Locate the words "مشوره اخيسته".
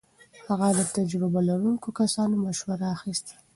2.45-3.33